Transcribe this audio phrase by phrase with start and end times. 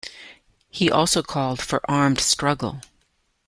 [0.71, 2.81] He also called for armed struggle.